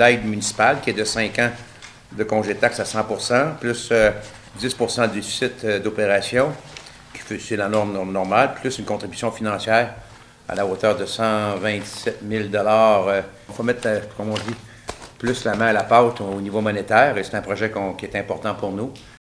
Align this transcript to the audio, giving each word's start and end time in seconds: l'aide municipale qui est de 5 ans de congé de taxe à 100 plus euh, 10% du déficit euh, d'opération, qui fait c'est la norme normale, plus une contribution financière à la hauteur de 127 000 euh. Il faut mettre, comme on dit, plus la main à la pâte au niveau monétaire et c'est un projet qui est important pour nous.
l'aide 0.00 0.24
municipale 0.24 0.80
qui 0.80 0.90
est 0.90 0.94
de 0.94 1.04
5 1.04 1.38
ans 1.38 1.50
de 2.12 2.24
congé 2.24 2.54
de 2.54 2.58
taxe 2.58 2.80
à 2.80 2.84
100 2.84 3.04
plus 3.60 3.88
euh, 3.92 4.10
10% 4.58 5.08
du 5.08 5.16
déficit 5.16 5.64
euh, 5.64 5.78
d'opération, 5.78 6.50
qui 7.14 7.20
fait 7.20 7.38
c'est 7.38 7.56
la 7.56 7.68
norme 7.68 8.10
normale, 8.10 8.54
plus 8.54 8.78
une 8.78 8.84
contribution 8.84 9.30
financière 9.30 9.94
à 10.48 10.54
la 10.54 10.66
hauteur 10.66 10.96
de 10.96 11.06
127 11.06 12.20
000 12.28 12.44
euh. 12.54 13.22
Il 13.48 13.54
faut 13.54 13.62
mettre, 13.62 13.88
comme 14.16 14.30
on 14.30 14.34
dit, 14.34 14.56
plus 15.18 15.44
la 15.44 15.54
main 15.54 15.66
à 15.66 15.72
la 15.72 15.84
pâte 15.84 16.20
au 16.20 16.40
niveau 16.40 16.60
monétaire 16.60 17.16
et 17.16 17.22
c'est 17.22 17.36
un 17.36 17.42
projet 17.42 17.70
qui 17.96 18.06
est 18.06 18.16
important 18.16 18.54
pour 18.54 18.72
nous. 18.72 18.92